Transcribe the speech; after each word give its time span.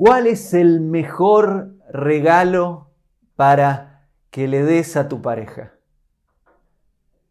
¿Cuál 0.00 0.28
es 0.28 0.54
el 0.54 0.80
mejor 0.80 1.76
regalo 1.90 2.90
para 3.36 4.08
que 4.30 4.48
le 4.48 4.62
des 4.62 4.96
a 4.96 5.10
tu 5.10 5.20
pareja? 5.20 5.74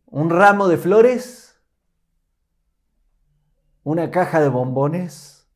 ¿Un 0.06 0.30
ramo 0.30 0.68
de 0.68 0.78
flores? 0.78 1.60
¿Una 3.82 4.12
caja 4.12 4.40
de 4.40 4.50
bombones? 4.50 5.50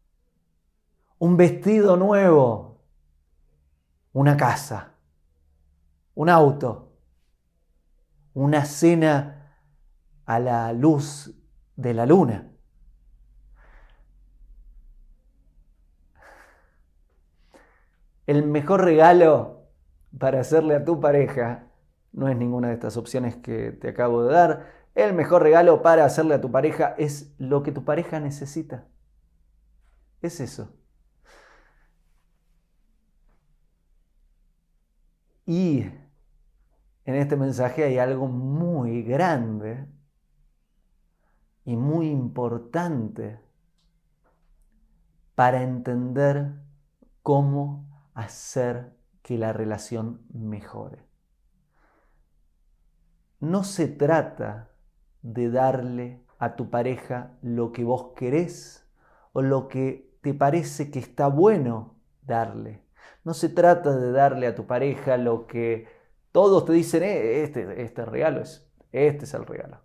¿Un 1.19 1.37
vestido 1.37 1.97
nuevo? 1.97 2.81
¿Una 4.11 4.35
casa? 4.35 4.95
¿Un 6.15 6.29
auto? 6.29 6.97
¿Una 8.33 8.65
cena 8.65 9.59
a 10.25 10.39
la 10.39 10.73
luz 10.73 11.31
de 11.75 11.93
la 11.93 12.07
luna? 12.07 12.52
El 18.25 18.45
mejor 18.45 18.83
regalo 18.83 19.67
para 20.17 20.39
hacerle 20.39 20.75
a 20.75 20.85
tu 20.85 20.99
pareja 20.99 21.67
no 22.13 22.27
es 22.29 22.37
ninguna 22.37 22.69
de 22.69 22.75
estas 22.75 22.95
opciones 22.95 23.35
que 23.35 23.71
te 23.71 23.89
acabo 23.89 24.23
de 24.23 24.33
dar. 24.33 24.67
El 24.95 25.13
mejor 25.13 25.41
regalo 25.41 25.81
para 25.81 26.05
hacerle 26.05 26.35
a 26.35 26.41
tu 26.41 26.51
pareja 26.51 26.95
es 26.97 27.33
lo 27.39 27.63
que 27.63 27.71
tu 27.71 27.83
pareja 27.83 28.19
necesita. 28.19 28.85
Es 30.21 30.39
eso. 30.39 30.69
Y 35.45 35.81
en 37.05 37.15
este 37.15 37.35
mensaje 37.35 37.83
hay 37.83 37.97
algo 37.97 38.27
muy 38.27 39.03
grande 39.03 39.85
y 41.65 41.75
muy 41.75 42.09
importante 42.09 43.39
para 45.35 45.63
entender 45.63 46.53
cómo 47.23 47.92
hacer 48.13 48.93
que 49.21 49.37
la 49.37 49.53
relación 49.53 50.21
mejore. 50.33 51.07
No 53.39 53.63
se 53.63 53.87
trata 53.87 54.69
de 55.21 55.49
darle 55.49 56.23
a 56.39 56.55
tu 56.55 56.69
pareja 56.69 57.37
lo 57.41 57.71
que 57.71 57.83
vos 57.83 58.13
querés 58.15 58.89
o 59.31 59.41
lo 59.41 59.67
que 59.67 60.17
te 60.21 60.33
parece 60.33 60.91
que 60.91 60.99
está 60.99 61.27
bueno 61.27 61.95
darle. 62.21 62.83
No 63.23 63.33
se 63.33 63.49
trata 63.49 63.95
de 63.95 64.11
darle 64.11 64.47
a 64.47 64.55
tu 64.55 64.65
pareja 64.65 65.17
lo 65.17 65.47
que 65.47 65.87
todos 66.31 66.65
te 66.65 66.73
dicen, 66.73 67.03
eh, 67.03 67.43
este, 67.43 67.81
este 67.81 68.05
regalo 68.05 68.41
es, 68.41 68.69
este 68.91 69.25
es 69.25 69.33
el 69.33 69.45
regalo. 69.45 69.79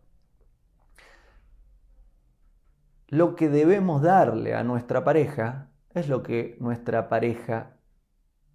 Lo 3.08 3.36
que 3.36 3.48
debemos 3.48 4.02
darle 4.02 4.54
a 4.54 4.64
nuestra 4.64 5.02
pareja 5.04 5.70
es 5.94 6.08
lo 6.08 6.22
que 6.22 6.56
nuestra 6.60 7.08
pareja 7.08 7.77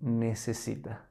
necesita. 0.04 1.10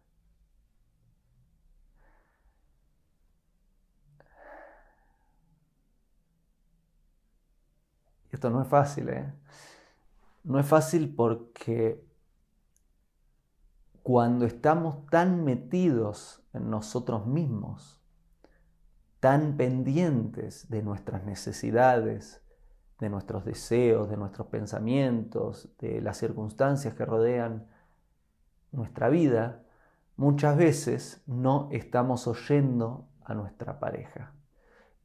Esto 8.30 8.50
no 8.50 8.62
es 8.62 8.68
fácil, 8.68 9.08
¿eh? 9.08 9.32
No 10.44 10.58
es 10.58 10.66
fácil 10.66 11.14
porque 11.14 12.04
cuando 14.02 14.44
estamos 14.44 15.06
tan 15.06 15.44
metidos 15.44 16.42
en 16.52 16.68
nosotros 16.68 17.26
mismos, 17.26 18.02
tan 19.20 19.56
pendientes 19.56 20.68
de 20.68 20.82
nuestras 20.82 21.24
necesidades, 21.24 22.42
de 22.98 23.08
nuestros 23.08 23.44
deseos, 23.44 24.10
de 24.10 24.16
nuestros 24.16 24.48
pensamientos, 24.48 25.70
de 25.78 26.00
las 26.00 26.16
circunstancias 26.18 26.94
que 26.94 27.04
rodean 27.04 27.68
nuestra 28.72 29.08
vida, 29.08 29.62
muchas 30.16 30.56
veces 30.56 31.22
no 31.26 31.68
estamos 31.70 32.26
oyendo 32.26 33.08
a 33.24 33.34
nuestra 33.34 33.78
pareja. 33.78 34.32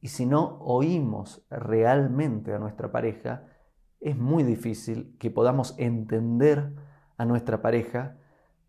Y 0.00 0.08
si 0.08 0.26
no 0.26 0.58
oímos 0.60 1.44
realmente 1.50 2.54
a 2.54 2.58
nuestra 2.58 2.90
pareja, 2.90 3.44
es 4.00 4.16
muy 4.16 4.42
difícil 4.42 5.16
que 5.18 5.30
podamos 5.30 5.74
entender 5.78 6.72
a 7.16 7.24
nuestra 7.24 7.62
pareja, 7.62 8.16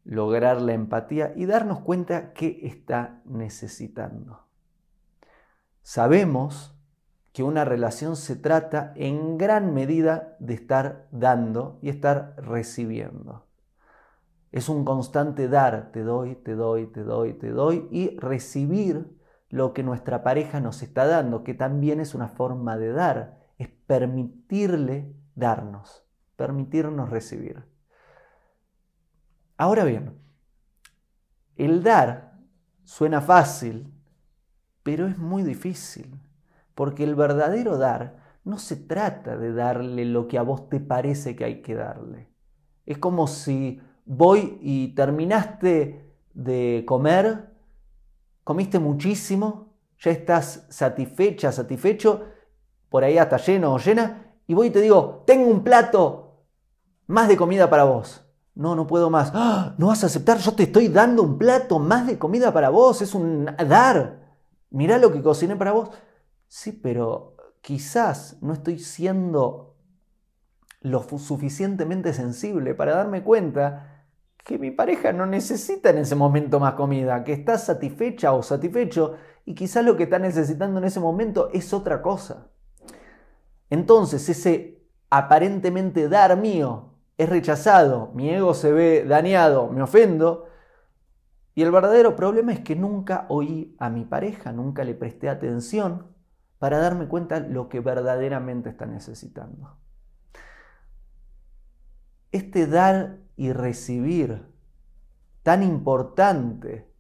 lograr 0.04 0.62
la 0.62 0.74
empatía 0.74 1.34
y 1.36 1.46
darnos 1.46 1.82
cuenta 1.82 2.34
qué 2.34 2.60
está 2.64 3.22
necesitando. 3.26 4.48
Sabemos 5.82 6.76
que 7.32 7.44
una 7.44 7.64
relación 7.64 8.16
se 8.16 8.36
trata 8.36 8.92
en 8.96 9.38
gran 9.38 9.74
medida 9.74 10.36
de 10.40 10.56
estar 10.56 11.08
dando 11.12 11.78
y 11.82 11.90
estar 11.90 12.34
recibiendo. 12.38 13.49
Es 14.52 14.70
un 14.70 14.84
constante 14.84 15.48
dar, 15.48 15.92
te 15.92 16.04
doy, 16.04 16.36
te 16.36 16.56
doy, 16.56 16.88
te 16.88 17.04
doy, 17.04 17.34
te 17.34 17.50
doy 17.50 17.88
y 17.92 18.18
recibir 18.18 19.16
lo 19.50 19.74
que 19.74 19.84
nuestra 19.84 20.24
pareja 20.24 20.60
nos 20.60 20.82
está 20.82 21.06
dando, 21.06 21.44
que 21.44 21.54
también 21.54 22.00
es 22.00 22.16
una 22.16 22.28
forma 22.28 22.78
de 22.78 22.92
dar, 22.92 23.40
es 23.58 23.68
permitirle 23.68 25.14
darnos, 25.36 26.04
permitirnos 26.36 27.10
recibir. 27.10 27.66
Ahora 29.58 29.84
bien, 29.84 30.18
el 31.56 31.84
dar 31.84 32.40
suena 32.84 33.22
fácil, 33.22 33.94
pero 34.84 35.08
es 35.08 35.18
muy 35.18 35.44
difícil, 35.44 36.20
porque 36.74 37.04
el 37.04 37.16
verdadero 37.16 37.78
dar 37.78 38.18
no 38.46 38.58
se 38.58 38.78
trata 38.78 39.38
de 39.38 39.54
darle 39.54 40.06
lo 40.06 40.28
que 40.28 40.38
a 40.38 40.42
vos 40.42 40.70
te 40.70 40.80
parece 40.80 41.36
que 41.36 41.44
hay 41.44 41.62
que 41.62 41.76
darle. 41.76 42.30
Es 42.86 42.98
como 42.98 43.28
si 43.28 43.82
voy 44.10 44.58
y 44.62 44.96
terminaste 44.96 46.16
de 46.34 46.84
comer, 46.88 47.52
comiste 48.44 48.80
muchísimo, 48.80 49.76
ya 50.00 50.10
estás 50.10 50.66
satisfecha, 50.70 51.52
satisfecho, 51.52 52.26
por 52.90 53.04
ahí 53.04 53.20
hasta 53.20 53.38
lleno 53.38 53.72
o 53.72 53.78
llena, 53.78 54.34
y 54.48 54.56
voy 54.56 54.68
y 54.68 54.72
te 54.72 54.82
digo, 54.82 55.24
tengo 55.28 55.48
un 55.48 55.64
plato 55.64 56.44
más 57.06 57.28
de 57.28 57.38
comida 57.38 57.70
para 57.70 57.84
vos. 57.84 58.26
No, 58.56 58.76
no 58.76 58.88
puedo 58.88 59.12
más. 59.12 59.32
¡Ah! 59.36 59.76
No 59.78 59.88
vas 59.88 60.04
a 60.04 60.08
aceptar, 60.08 60.40
yo 60.40 60.54
te 60.54 60.64
estoy 60.64 60.88
dando 60.88 61.22
un 61.22 61.38
plato 61.38 61.78
más 61.78 62.08
de 62.08 62.18
comida 62.18 62.52
para 62.52 62.70
vos, 62.70 63.04
es 63.04 63.14
un 63.14 63.46
dar. 63.46 64.36
Mirá 64.72 64.98
lo 64.98 65.14
que 65.14 65.22
cociné 65.22 65.56
para 65.56 65.72
vos. 65.72 65.92
Sí, 66.48 66.72
pero 66.72 67.36
quizás 67.62 68.38
no 68.42 68.54
estoy 68.54 68.80
siendo 68.80 69.76
lo 70.82 71.04
suficientemente 71.04 72.12
sensible 72.12 72.74
para 72.74 72.96
darme 72.96 73.24
cuenta 73.24 73.89
que 74.50 74.58
mi 74.58 74.72
pareja 74.72 75.14
no 75.14 75.28
necesita 75.28 75.92
en 75.92 76.00
ese 76.00 76.16
momento 76.16 76.60
más 76.60 76.74
comida, 76.74 77.24
que 77.24 77.34
está 77.34 77.60
satisfecha 77.60 78.34
o 78.34 78.42
satisfecho 78.42 79.16
y 79.46 79.54
quizás 79.54 79.86
lo 79.86 79.96
que 79.96 80.06
está 80.06 80.18
necesitando 80.18 80.80
en 80.80 80.86
ese 80.86 81.00
momento 81.00 81.52
es 81.54 81.72
otra 81.72 82.02
cosa. 82.02 82.48
Entonces 83.70 84.28
ese 84.28 84.82
aparentemente 85.12 86.10
dar 86.10 86.36
mío 86.36 86.96
es 87.16 87.30
rechazado, 87.30 88.12
mi 88.16 88.32
ego 88.32 88.56
se 88.56 88.72
ve 88.72 89.06
dañado, 89.08 89.70
me 89.70 89.84
ofendo, 89.84 90.48
y 91.54 91.62
el 91.62 91.70
verdadero 91.70 92.16
problema 92.16 92.52
es 92.52 92.62
que 92.62 92.76
nunca 92.76 93.28
oí 93.30 93.76
a 93.78 93.92
mi 93.92 94.04
pareja, 94.04 94.52
nunca 94.52 94.84
le 94.84 94.96
presté 94.96 95.30
atención 95.30 96.08
para 96.58 96.80
darme 96.80 97.08
cuenta 97.08 97.40
lo 97.40 97.70
que 97.70 97.82
verdaderamente 97.82 98.70
está 98.70 98.88
necesitando. 98.88 99.78
Este 102.32 102.66
dar 102.66 103.29
y 103.40 103.54
recibir 103.54 104.46
tan 105.44 105.64
importante 105.64 106.94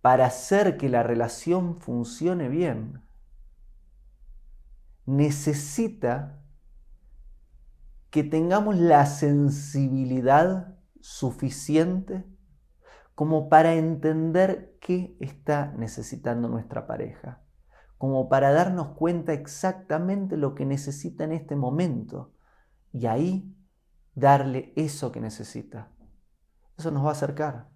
para 0.00 0.24
hacer 0.24 0.78
que 0.78 0.88
la 0.88 1.02
relación 1.02 1.78
funcione 1.78 2.48
bien, 2.48 3.02
necesita 5.04 6.40
que 8.08 8.24
tengamos 8.24 8.76
la 8.76 9.04
sensibilidad 9.04 10.74
suficiente 11.02 12.24
como 13.14 13.50
para 13.50 13.74
entender 13.74 14.78
qué 14.80 15.18
está 15.20 15.74
necesitando 15.76 16.48
nuestra 16.48 16.86
pareja, 16.86 17.42
como 17.98 18.30
para 18.30 18.52
darnos 18.52 18.94
cuenta 18.94 19.34
exactamente 19.34 20.38
lo 20.38 20.54
que 20.54 20.64
necesita 20.64 21.24
en 21.24 21.32
este 21.32 21.56
momento. 21.56 22.32
Y 22.90 23.04
ahí 23.04 23.55
darle 24.16 24.72
eso 24.74 25.12
que 25.12 25.20
necesita. 25.20 25.92
Eso 26.76 26.90
nos 26.90 27.04
va 27.04 27.10
a 27.10 27.12
acercar. 27.12 27.68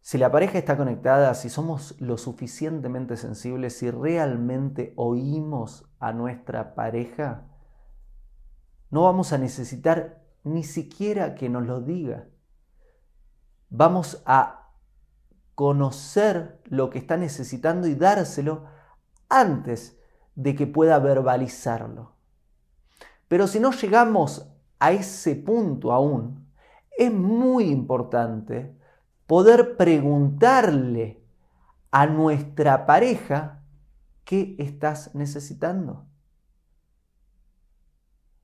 Si 0.00 0.18
la 0.18 0.30
pareja 0.30 0.58
está 0.58 0.76
conectada, 0.76 1.34
si 1.34 1.48
somos 1.48 2.00
lo 2.00 2.16
suficientemente 2.16 3.16
sensibles, 3.16 3.78
si 3.78 3.90
realmente 3.90 4.92
oímos 4.94 5.90
a 5.98 6.12
nuestra 6.12 6.76
pareja, 6.76 7.48
no 8.90 9.02
vamos 9.02 9.32
a 9.32 9.38
necesitar 9.38 10.22
ni 10.44 10.62
siquiera 10.62 11.34
que 11.34 11.48
nos 11.48 11.66
lo 11.66 11.80
diga. 11.80 12.28
Vamos 13.68 14.22
a 14.26 14.70
conocer 15.56 16.60
lo 16.66 16.90
que 16.90 16.98
está 16.98 17.16
necesitando 17.16 17.88
y 17.88 17.96
dárselo 17.96 18.66
antes 19.28 19.98
de 20.36 20.54
que 20.54 20.66
pueda 20.68 20.98
verbalizarlo. 21.00 22.15
Pero 23.28 23.46
si 23.46 23.60
no 23.60 23.72
llegamos 23.72 24.48
a 24.78 24.92
ese 24.92 25.34
punto 25.34 25.92
aún, 25.92 26.46
es 26.96 27.12
muy 27.12 27.64
importante 27.64 28.74
poder 29.26 29.76
preguntarle 29.76 31.22
a 31.90 32.06
nuestra 32.06 32.86
pareja 32.86 33.62
qué 34.24 34.56
estás 34.58 35.14
necesitando. 35.14 36.06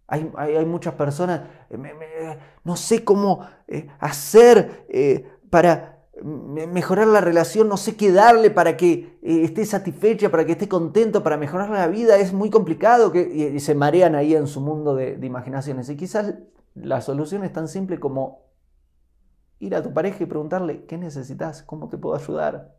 Hay, 0.06 0.66
muchas 0.66 0.92
personas, 0.94 1.40
eh, 1.70 2.38
no 2.64 2.76
sé 2.76 3.02
cómo 3.02 3.46
eh, 3.66 3.88
hacer 3.98 4.84
eh, 4.90 5.38
para 5.48 6.01
mejorar 6.20 7.06
la 7.06 7.20
relación, 7.20 7.68
no 7.68 7.76
sé 7.76 7.96
qué 7.96 8.12
darle 8.12 8.50
para 8.50 8.76
que 8.76 9.18
esté 9.22 9.64
satisfecha, 9.64 10.30
para 10.30 10.44
que 10.44 10.52
esté 10.52 10.68
contento, 10.68 11.22
para 11.22 11.38
mejorar 11.38 11.70
la 11.70 11.86
vida, 11.86 12.18
es 12.18 12.32
muy 12.32 12.50
complicado 12.50 13.10
que, 13.12 13.52
y, 13.54 13.60
se 13.60 13.74
marean 13.74 14.14
ahí 14.14 14.34
en 14.34 14.46
su 14.46 14.60
mundo 14.60 14.94
de, 14.94 15.16
de 15.16 15.26
imaginaciones. 15.26 15.88
Y 15.88 15.96
quizás 15.96 16.34
la 16.74 17.00
solución 17.00 17.44
es 17.44 17.52
tan 17.52 17.66
simple 17.66 17.98
como 17.98 18.52
ir 19.58 19.74
a 19.74 19.82
tu 19.82 19.94
pareja 19.94 20.22
y 20.22 20.26
preguntarle, 20.26 20.84
¿qué 20.84 20.98
necesitas? 20.98 21.62
¿Cómo 21.62 21.88
te 21.88 21.96
puedo 21.96 22.14
ayudar? 22.14 22.76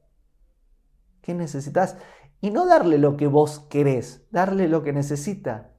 ¿Qué 1.21 1.33
necesitas? 1.33 1.97
Y 2.39 2.51
no 2.51 2.65
darle 2.67 2.97
lo 2.97 3.17
que 3.17 3.27
vos 3.27 3.59
querés, 3.69 4.27
darle 4.29 4.67
lo 4.67 4.83
que 4.83 4.93
necesita. 4.93 5.71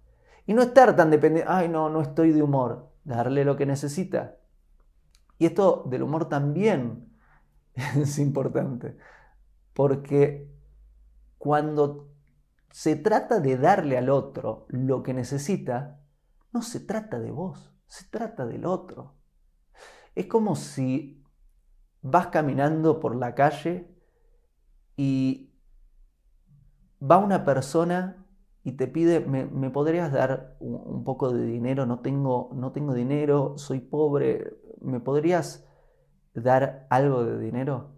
Y 0.46 0.54
no 0.54 0.62
estar 0.62 0.96
tan 0.96 1.10
dependiente, 1.10 1.50
ay 1.50 1.68
no, 1.68 1.88
no 1.88 2.00
estoy 2.00 2.32
de 2.32 2.42
humor, 2.42 2.90
darle 3.04 3.44
lo 3.44 3.56
que 3.56 3.66
necesita. 3.66 4.38
Y 5.38 5.46
esto 5.46 5.84
del 5.88 6.02
humor 6.02 6.28
también 6.28 7.13
es 7.96 8.18
importante, 8.18 8.96
porque 9.72 10.50
cuando 11.38 12.08
se 12.70 12.96
trata 12.96 13.40
de 13.40 13.56
darle 13.56 13.98
al 13.98 14.10
otro 14.10 14.66
lo 14.68 15.02
que 15.02 15.14
necesita, 15.14 16.00
no 16.52 16.62
se 16.62 16.80
trata 16.80 17.20
de 17.20 17.30
vos, 17.30 17.72
se 17.86 18.08
trata 18.08 18.46
del 18.46 18.64
otro. 18.66 19.14
Es 20.14 20.26
como 20.26 20.56
si 20.56 21.22
vas 22.02 22.28
caminando 22.28 23.00
por 23.00 23.16
la 23.16 23.34
calle 23.34 23.94
y 24.96 25.52
va 27.02 27.18
una 27.18 27.44
persona 27.44 28.26
y 28.62 28.72
te 28.72 28.88
pide, 28.88 29.20
¿me, 29.20 29.70
podrías 29.70 30.10
dar 30.10 30.56
un, 30.58 31.04
poco 31.04 31.32
de 31.32 31.44
dinero? 31.44 31.84
No 31.86 32.00
tengo, 32.00 32.50
no 32.54 32.72
tengo 32.72 32.94
dinero, 32.94 33.58
soy 33.58 33.80
pobre, 33.80 34.56
¿me 34.80 35.00
podrías 35.00 35.66
dar 36.34 36.86
algo 36.90 37.24
de 37.24 37.38
dinero? 37.38 37.90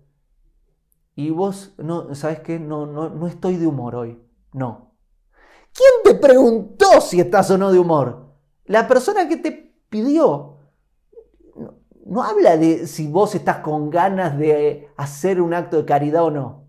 Y 1.15 1.31
vos, 1.31 1.75
no, 1.79 2.15
¿sabes 2.15 2.41
qué? 2.41 2.59
No, 2.59 2.87
no, 2.87 3.09
no 3.09 3.27
estoy 3.27 3.57
de 3.57 3.67
humor 3.67 3.95
hoy. 3.95 4.23
No. 4.53 4.93
¿Quién 5.73 5.91
te 6.05 6.21
preguntó 6.21 7.01
si 7.01 7.21
estás 7.21 7.51
o 7.51 7.59
no 7.59 7.73
de 7.73 7.79
humor? 7.79 8.35
La 8.65 8.87
persona 8.87 9.29
que 9.29 9.37
te 9.37 9.75
pidió. 9.89 10.59
No, 12.05 12.23
habla 12.23 12.57
de 12.57 12.87
si 12.87 13.09
vos 13.09 13.35
estás 13.35 13.59
con 13.59 13.91
ganas 13.91 14.39
de 14.39 14.89
hacer 14.97 15.41
un 15.41 15.55
acto 15.55 15.79
de 15.79 15.85
caridad 15.85 16.25
o 16.25 16.31
no. 16.31 16.65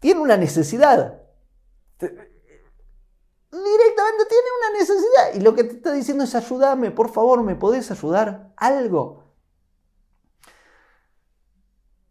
Tiene 0.00 0.20
una 0.20 0.36
necesidad 0.36 1.18
directamente 3.50 4.24
tiene 4.28 4.48
una 4.58 4.78
necesidad 4.78 5.34
y 5.34 5.40
lo 5.40 5.54
que 5.54 5.64
te 5.64 5.76
está 5.76 5.92
diciendo 5.92 6.24
es 6.24 6.34
ayúdame, 6.34 6.90
por 6.90 7.10
favor, 7.10 7.42
¿me 7.42 7.56
podés 7.56 7.90
ayudar? 7.90 8.52
Algo. 8.56 9.27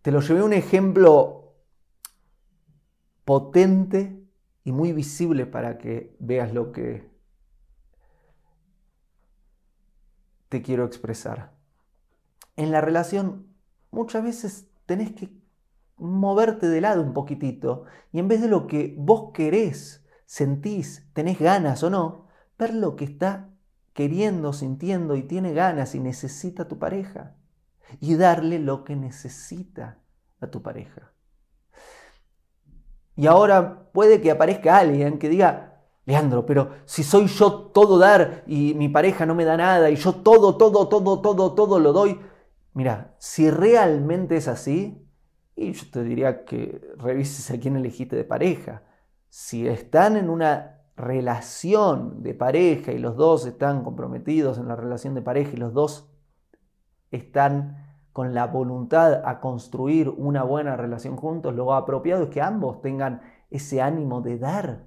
Te 0.08 0.14
lo 0.14 0.22
llevé 0.22 0.42
un 0.42 0.54
ejemplo 0.54 1.58
potente 3.26 4.26
y 4.64 4.72
muy 4.72 4.94
visible 4.94 5.46
para 5.46 5.78
que 5.78 6.16
veas 6.20 6.54
lo 6.54 6.72
que 6.72 7.12
te 10.48 10.62
quiero 10.62 10.86
expresar. 10.86 11.58
En 12.56 12.72
la 12.72 12.80
relación 12.80 13.48
muchas 13.92 14.24
veces 14.24 14.70
tenés 14.86 15.12
que 15.12 15.30
moverte 15.98 16.70
de 16.70 16.80
lado 16.80 17.02
un 17.02 17.12
poquitito 17.12 17.84
y 18.14 18.20
en 18.20 18.30
vez 18.30 18.40
de 18.40 18.48
lo 18.48 18.66
que 18.66 18.96
vos 18.98 19.34
querés, 19.34 20.06
sentís, 20.26 21.06
tenés 21.12 21.38
ganas 21.38 21.84
o 21.84 21.90
no, 21.90 22.30
ver 22.58 22.74
lo 22.74 22.96
que 22.96 23.04
está 23.04 23.50
queriendo, 23.92 24.54
sintiendo 24.54 25.18
y 25.18 25.24
tiene 25.24 25.52
ganas 25.52 25.96
y 25.96 26.00
necesita 26.00 26.70
tu 26.70 26.80
pareja. 26.80 27.36
Y 28.00 28.16
darle 28.16 28.60
lo 28.60 28.84
que 28.84 28.96
necesita 28.96 30.00
a 30.40 30.48
tu 30.48 30.62
pareja. 30.62 31.14
Y 33.16 33.28
ahora 33.28 33.90
puede 33.92 34.22
que 34.22 34.32
aparezca 34.32 34.78
alguien 34.78 35.18
que 35.18 35.30
diga, 35.30 35.84
Leandro, 36.06 36.46
pero 36.46 36.72
si 36.86 37.04
soy 37.04 37.28
yo 37.28 37.72
todo 37.74 37.98
dar 37.98 38.44
y 38.48 38.74
mi 38.76 38.90
pareja 38.90 39.26
no 39.26 39.36
me 39.36 39.44
da 39.44 39.58
nada 39.58 39.90
y 39.90 39.96
yo 39.96 40.14
todo, 40.14 40.56
todo, 40.56 40.88
todo, 40.88 41.22
todo, 41.22 41.54
todo 41.54 41.80
lo 41.80 41.94
doy. 41.94 42.20
Mira, 42.74 43.16
si 43.18 43.50
realmente 43.50 44.38
es 44.38 44.48
así, 44.48 45.04
y 45.56 45.74
yo 45.74 45.86
te 45.92 46.04
diría 46.04 46.46
que 46.46 46.80
revises 46.98 47.50
a 47.50 47.60
quién 47.60 47.76
elegiste 47.76 48.16
de 48.16 48.24
pareja 48.24 48.84
si 49.30 49.68
están 49.68 50.16
en 50.16 50.30
una 50.30 50.82
relación 50.96 52.24
de 52.24 52.34
pareja 52.34 52.92
y 52.92 53.00
los 53.00 53.16
dos 53.18 53.46
están 53.46 53.84
comprometidos 53.84 54.58
en 54.58 54.68
la 54.68 54.76
relación 54.76 55.14
de 55.16 55.22
pareja 55.22 55.52
y 55.54 55.58
los 55.58 55.74
dos 55.74 56.10
están 57.12 57.88
con 58.14 58.34
la 58.34 58.48
voluntad 58.48 59.22
a 59.26 59.40
construir 59.40 60.10
una 60.10 60.44
buena 60.44 60.76
relación 60.76 61.16
juntos, 61.16 61.54
lo 61.54 61.74
apropiado 61.74 62.24
es 62.24 62.30
que 62.30 62.42
ambos 62.42 62.82
tengan 62.82 63.22
ese 63.52 63.82
ánimo 63.82 64.22
de 64.22 64.40
dar, 64.40 64.86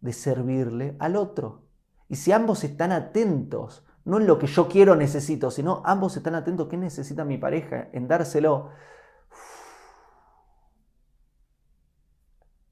de 0.00 0.12
servirle 0.12 0.96
al 0.98 1.16
otro. 1.16 1.62
Y 2.08 2.16
si 2.16 2.30
ambos 2.30 2.62
están 2.62 2.92
atentos, 2.92 3.86
no 4.04 4.18
en 4.18 4.26
lo 4.26 4.38
que 4.38 4.46
yo 4.46 4.68
quiero 4.68 4.96
necesito, 4.96 5.50
sino 5.50 5.82
ambos 5.86 6.16
están 6.16 6.34
atentos 6.34 6.68
qué 6.68 6.76
necesita 6.76 7.24
mi 7.24 7.38
pareja, 7.38 7.88
en 7.92 8.06
dárselo, 8.06 8.70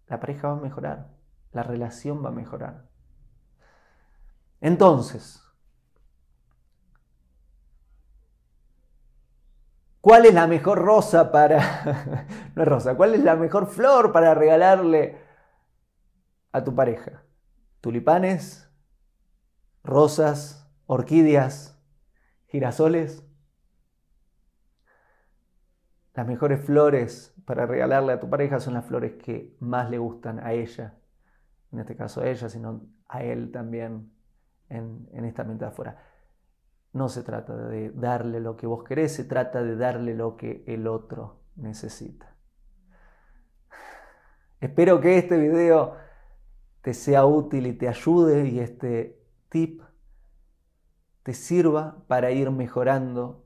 la 0.09 0.21
pareja 0.21 0.49
va 0.49 0.59
a 0.59 0.61
mejorar, 0.61 1.09
la 1.53 1.63
relación 1.63 2.23
va 2.23 2.29
a 2.29 2.33
mejorar. 2.33 2.85
Entonces, 4.61 5.43
¿cuál 10.01 10.27
es 10.27 10.35
la 10.35 10.47
mejor 10.47 10.79
rosa 10.79 11.31
para... 11.33 12.27
no 12.55 12.63
es 12.63 12.69
rosa, 12.69 12.97
¿cuál 12.97 13.15
es 13.15 13.23
la 13.23 13.37
mejor 13.37 13.67
flor 13.67 14.13
para 14.13 14.35
regalarle 14.35 15.19
a 16.53 16.65
tu 16.65 16.75
pareja? 16.75 17.23
¿Tulipanes? 17.81 18.71
¿Rosas? 19.83 20.71
¿Orquídeas? 20.87 21.81
¿Girasoles? 22.47 23.25
Las 26.15 26.27
mejores 26.27 26.65
flores 26.65 27.35
para 27.45 27.67
regalarle 27.67 28.13
a 28.13 28.21
tu 28.21 28.29
pareja 28.29 28.61
son 28.61 28.75
las 28.75 28.85
flores 28.85 29.15
que 29.15 29.57
más 29.61 29.89
le 29.91 29.99
gustan 29.99 30.41
a 30.41 30.53
ella, 30.53 30.99
en 31.73 31.81
este 31.81 31.97
caso 31.97 32.21
a 32.21 32.29
ella, 32.29 32.49
sino 32.49 32.83
a 33.09 33.23
él 33.23 33.51
también 33.51 34.13
en, 34.69 35.25
esta 35.25 35.45
metáfora. 35.45 35.99
No 36.93 37.09
se 37.09 37.23
trata 37.23 37.57
de 37.57 37.91
darle 37.91 38.41
lo 38.41 38.57
que 38.57 38.67
vos 38.67 38.85
querés, 38.85 39.15
se 39.15 39.25
trata 39.25 39.63
de 39.63 39.77
darle 39.77 40.15
lo 40.15 40.37
que 40.37 40.65
el 40.67 40.87
otro 40.87 41.41
necesita. 41.57 42.35
Espero 44.61 45.01
que 45.01 45.17
este 45.17 45.39
video 45.39 45.95
te 46.83 46.95
sea 46.95 47.25
útil 47.25 47.67
y 47.67 47.73
te 47.73 47.89
ayude 47.89 48.49
y 48.49 48.61
este 48.61 49.23
tip 49.49 49.83
te 51.23 51.33
sirva 51.33 52.05
para 52.09 52.31
ir 52.31 52.51
mejorando 52.51 53.45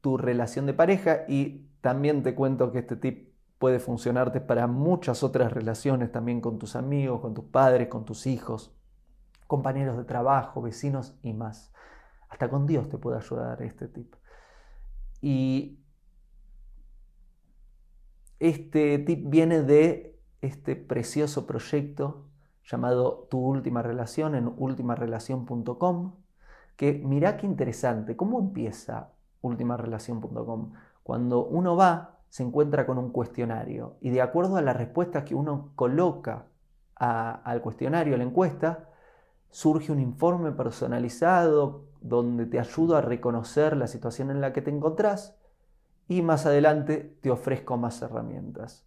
tu 0.00 0.16
relación 0.16 0.66
de 0.66 0.74
pareja 0.74 1.24
y 1.28 1.68
también 1.80 2.22
te 2.22 2.34
cuento 2.34 2.72
que 2.72 2.80
este 2.80 2.96
tip 2.96 3.34
puede 3.58 3.78
funcionarte 3.78 4.40
para 4.40 4.66
muchas 4.66 5.22
otras 5.22 5.52
relaciones, 5.52 6.12
también 6.12 6.40
con 6.40 6.58
tus 6.58 6.76
amigos, 6.76 7.20
con 7.20 7.34
tus 7.34 7.44
padres, 7.44 7.88
con 7.88 8.04
tus 8.04 8.26
hijos, 8.26 8.76
compañeros 9.46 9.96
de 9.96 10.04
trabajo, 10.04 10.60
vecinos 10.60 11.18
y 11.22 11.32
más. 11.32 11.72
Hasta 12.28 12.48
con 12.48 12.66
Dios 12.66 12.88
te 12.88 12.98
puede 12.98 13.18
ayudar 13.18 13.62
este 13.62 13.88
tip. 13.88 14.14
Y 15.20 15.78
este 18.38 18.98
tip 18.98 19.28
viene 19.28 19.62
de 19.62 20.18
este 20.40 20.76
precioso 20.76 21.46
proyecto 21.46 22.26
llamado 22.64 23.26
Tu 23.30 23.38
Última 23.38 23.82
Relación 23.82 24.34
en 24.34 24.52
ultimarelación.com, 24.56 26.14
que 26.76 26.92
mirá 26.92 27.36
qué 27.36 27.46
interesante, 27.46 28.16
¿cómo 28.16 28.38
empieza 28.40 29.12
ultimarelación.com? 29.40 30.72
Cuando 31.02 31.46
uno 31.46 31.76
va, 31.76 32.18
se 32.28 32.42
encuentra 32.42 32.86
con 32.86 32.98
un 32.98 33.10
cuestionario 33.10 33.96
y 34.00 34.10
de 34.10 34.20
acuerdo 34.20 34.56
a 34.56 34.62
las 34.62 34.76
respuestas 34.76 35.24
que 35.24 35.34
uno 35.34 35.70
coloca 35.76 36.46
al 36.96 37.62
cuestionario, 37.62 38.14
a 38.14 38.18
la 38.18 38.24
encuesta, 38.24 38.90
surge 39.50 39.92
un 39.92 40.00
informe 40.00 40.52
personalizado 40.52 41.84
donde 42.08 42.46
te 42.46 42.58
ayudo 42.58 42.96
a 42.96 43.00
reconocer 43.00 43.76
la 43.76 43.86
situación 43.86 44.30
en 44.30 44.40
la 44.40 44.52
que 44.52 44.62
te 44.62 44.70
encontrás 44.70 45.36
y 46.08 46.22
más 46.22 46.46
adelante 46.46 47.16
te 47.20 47.30
ofrezco 47.30 47.76
más 47.76 48.00
herramientas. 48.02 48.86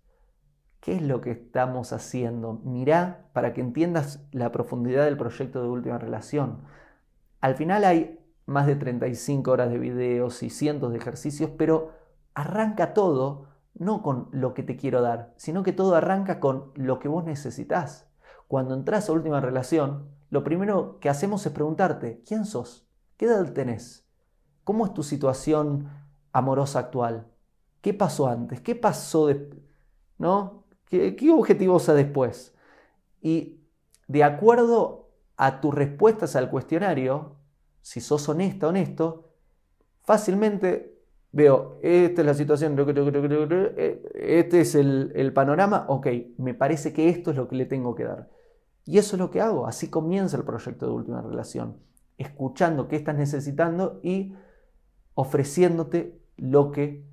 ¿Qué 0.79 0.95
es 0.95 1.01
lo 1.01 1.19
que 1.19 1.31
estamos 1.31 1.91
haciendo? 1.91 2.61
Mirá 2.63 3.29
para 3.33 3.53
que 3.53 3.61
entiendas 3.61 4.25
la 4.31 4.51
profundidad 4.51 5.03
del 5.03 5.17
proyecto 5.17 5.61
de 5.61 5.67
última 5.67 5.97
relación. 5.97 6.61
Al 7.41 7.55
final 7.55 7.83
hay 7.83 8.19
más 8.45 8.65
de 8.65 8.75
35 8.75 9.51
horas 9.51 9.69
de 9.69 9.77
videos 9.77 10.41
y 10.41 10.49
cientos 10.49 10.91
de 10.91 10.97
ejercicios, 10.97 11.51
pero 11.57 11.91
arranca 12.33 12.93
todo 12.93 13.47
no 13.73 14.01
con 14.01 14.29
lo 14.31 14.53
que 14.53 14.63
te 14.63 14.77
quiero 14.77 15.01
dar, 15.01 15.33
sino 15.38 15.63
que 15.63 15.73
todo 15.73 15.95
arranca 15.95 16.39
con 16.39 16.71
lo 16.75 16.99
que 16.99 17.07
vos 17.07 17.25
necesitas. 17.25 18.09
Cuando 18.47 18.73
entras 18.73 19.09
a 19.09 19.13
última 19.13 19.41
relación, 19.41 20.09
lo 20.29 20.43
primero 20.43 20.99
que 20.99 21.09
hacemos 21.09 21.45
es 21.45 21.51
preguntarte, 21.51 22.23
¿quién 22.25 22.45
sos? 22.45 22.88
¿Qué 23.19 23.25
edad 23.25 23.51
tenés? 23.51 24.07
¿Cómo 24.63 24.85
es 24.85 24.93
tu 24.93 25.03
situación 25.03 25.89
amorosa 26.31 26.79
actual? 26.79 27.27
¿Qué 27.81 27.93
pasó 27.93 28.29
antes? 28.29 28.61
¿Qué 28.61 28.75
pasó 28.75 29.27
después? 29.27 29.59
¿No? 30.17 30.63
¿Qué, 30.85 31.17
¿Qué 31.17 31.29
objetivos 31.29 31.89
a 31.89 31.95
después? 31.95 32.55
Y 33.21 33.59
de 34.07 34.23
acuerdo 34.23 35.09
a 35.35 35.59
tus 35.59 35.75
respuestas 35.75 36.38
al 36.38 36.49
cuestionario, 36.49 37.35
si 37.81 37.99
sos 37.99 38.29
honesta, 38.29 38.69
honesto, 38.69 39.33
fácilmente 40.03 41.03
veo, 41.33 41.77
esta 41.83 42.21
es 42.21 42.25
la 42.25 42.33
situación, 42.33 42.79
este 44.15 44.61
es 44.61 44.75
el, 44.75 45.11
el, 45.13 45.33
panorama, 45.33 45.88
ok, 45.89 46.07
me 46.38 46.53
parece 46.53 46.93
que 46.93 47.09
esto 47.09 47.31
es 47.31 47.38
lo 47.38 47.49
que 47.49 47.57
le 47.57 47.65
tengo 47.65 47.95
que 47.95 48.05
dar. 48.05 48.29
Y 48.85 48.97
eso 48.97 49.17
es 49.17 49.19
lo 49.19 49.29
que 49.29 49.41
hago, 49.41 49.67
así 49.67 49.89
comienza 49.89 50.38
el 50.38 50.45
proyecto 50.45 50.85
de 50.85 50.93
última 50.93 51.21
relación, 51.21 51.88
escuchando 52.19 52.88
qué 52.88 52.97
estás 52.97 53.15
necesitando 53.15 53.99
y 54.03 54.35
ofreciéndote 55.15 56.21
lo 56.38 56.71
que 56.71 57.05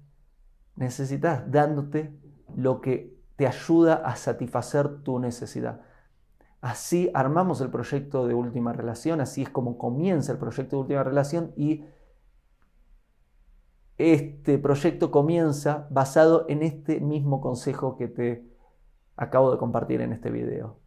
necesitas, 0.75 1.51
dándote 1.51 2.13
lo 2.55 2.81
que 2.81 3.17
te 3.37 3.47
ayuda 3.47 3.95
a 3.95 4.17
satisfacer 4.17 5.03
tu 5.03 5.19
necesidad. 5.19 5.81
Así 6.61 7.11
armamos 7.15 7.61
el 7.61 7.71
proyecto 7.71 8.27
de 8.27 8.35
última 8.35 8.73
relación, 8.73 9.21
así 9.21 9.43
es 9.43 9.49
como 9.49 9.79
comienza 9.79 10.33
el 10.33 10.39
proyecto 10.39 10.77
de 10.77 10.83
última 10.83 11.05
relación 11.05 11.53
y 11.57 11.85
este 13.99 14.59
proyecto 14.59 15.11
comienza 15.11 15.87
basado 15.91 16.45
en 16.49 16.63
este 16.63 17.01
mismo 17.01 17.41
consejo 17.41 17.97
que 17.97 18.09
te 18.09 18.47
acabo 19.17 19.51
de 19.51 19.59
compartir 19.59 20.01
en 20.01 20.13
este 20.13 20.31
video. 20.31 20.79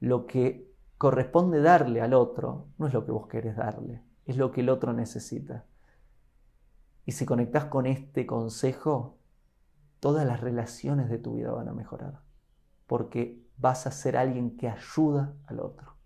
Lo 0.00 0.26
que 0.26 0.65
corresponde 0.98 1.60
darle 1.60 2.00
al 2.00 2.14
otro 2.14 2.68
no 2.78 2.86
es 2.86 2.94
lo 2.94 3.04
que 3.04 3.12
vos 3.12 3.28
querés 3.28 3.56
darle, 3.56 4.02
es 4.24 4.36
lo 4.36 4.50
que 4.52 4.62
el 4.62 4.68
otro 4.68 4.92
necesita. 4.92 5.64
Y 7.04 7.12
si 7.12 7.24
conectás 7.24 7.66
con 7.66 7.86
este 7.86 8.26
consejo, 8.26 9.18
todas 10.00 10.26
las 10.26 10.40
relaciones 10.40 11.08
de 11.08 11.18
tu 11.18 11.34
vida 11.34 11.52
van 11.52 11.68
a 11.68 11.72
mejorar, 11.72 12.20
porque 12.86 13.46
vas 13.58 13.86
a 13.86 13.90
ser 13.90 14.16
alguien 14.16 14.56
que 14.56 14.68
ayuda 14.68 15.34
al 15.46 15.60
otro. 15.60 15.96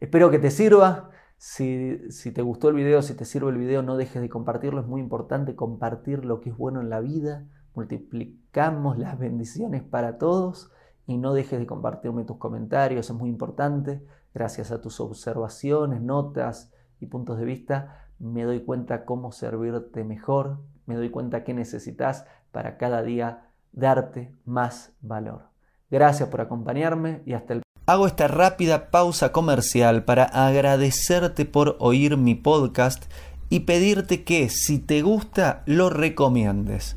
Espero 0.00 0.30
que 0.30 0.38
te 0.38 0.50
sirva. 0.50 1.10
Si, 1.38 1.98
te 2.34 2.42
gustó 2.42 2.70
el 2.70 2.74
video, 2.74 3.02
si 3.02 3.14
te 3.14 3.24
sirve 3.24 3.50
el 3.50 3.58
video, 3.58 3.82
no 3.82 3.96
dejes 3.96 4.20
de 4.22 4.28
compartirlo. 4.28 4.80
Es 4.80 4.86
muy 4.86 5.00
importante 5.00 5.54
compartir 5.54 6.24
lo 6.24 6.40
que 6.40 6.50
es 6.50 6.56
bueno 6.56 6.80
en 6.80 6.90
la 6.90 7.00
vida. 7.00 7.46
Multiplicamos 7.74 8.98
las 8.98 9.18
bendiciones 9.18 9.82
para 9.82 10.18
todos 10.18 10.70
y 11.06 11.18
no 11.18 11.32
dejes 11.34 11.58
de 11.58 11.66
compartirme 11.66 12.24
tus 12.24 12.38
comentarios. 12.38 13.10
Es 13.10 13.16
muy 13.16 13.30
importante. 13.30 14.04
Gracias 14.34 14.70
a 14.70 14.80
tus 14.80 15.00
observaciones, 15.00 16.00
notas 16.00 16.72
y 17.00 17.06
puntos 17.06 17.38
de 17.38 17.44
vista, 17.44 18.06
me 18.18 18.44
doy 18.44 18.60
cuenta 18.60 19.04
cómo 19.04 19.32
servirte 19.32 20.04
mejor. 20.04 20.58
Me 20.86 20.94
doy 20.94 21.10
cuenta 21.10 21.44
qué 21.44 21.52
necesitas 21.52 22.26
para 22.52 22.76
cada 22.76 23.02
día 23.02 23.48
darte 23.72 24.32
más 24.44 24.92
valor. 25.00 25.42
Gracias 25.90 26.28
por 26.28 26.40
acompañarme 26.40 27.22
y 27.26 27.34
hasta 27.34 27.54
el 27.54 27.62
Hago 27.88 28.08
esta 28.08 28.26
rápida 28.26 28.90
pausa 28.90 29.30
comercial 29.30 30.04
para 30.04 30.24
agradecerte 30.24 31.44
por 31.44 31.76
oír 31.78 32.16
mi 32.16 32.34
podcast 32.34 33.04
y 33.48 33.60
pedirte 33.60 34.24
que 34.24 34.48
si 34.48 34.80
te 34.80 35.02
gusta 35.02 35.62
lo 35.66 35.88
recomiendes. 35.88 36.96